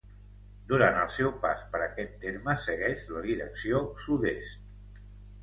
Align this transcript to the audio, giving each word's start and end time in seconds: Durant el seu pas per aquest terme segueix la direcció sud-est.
Durant 0.69 0.95
el 1.01 1.11
seu 1.15 1.29
pas 1.43 1.61
per 1.75 1.81
aquest 1.87 2.15
terme 2.23 2.57
segueix 2.65 3.05
la 3.19 3.23
direcció 3.27 3.85
sud-est. 4.09 4.69